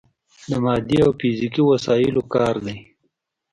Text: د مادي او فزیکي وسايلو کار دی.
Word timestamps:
د 0.49 0.51
مادي 0.63 0.97
او 1.05 1.11
فزیکي 1.19 1.61
وسايلو 1.69 2.21
کار 2.33 2.55
دی. 2.65 2.77